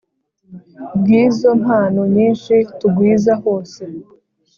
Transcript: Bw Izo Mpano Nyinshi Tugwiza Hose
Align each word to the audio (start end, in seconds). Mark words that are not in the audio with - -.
Bw 0.99 1.05
Izo 1.23 1.49
Mpano 1.61 2.01
Nyinshi 2.15 2.53
Tugwiza 2.79 3.33
Hose 3.43 3.83